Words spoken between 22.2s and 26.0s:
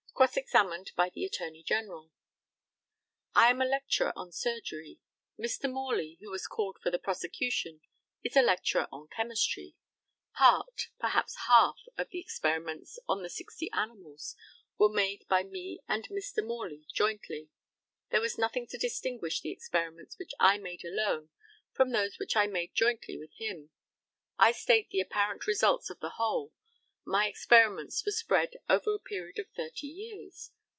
I made jointly with him. I state the apparent results of